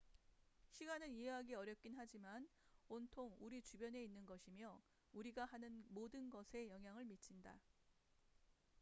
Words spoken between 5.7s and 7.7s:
모든 것에 영향을 미친다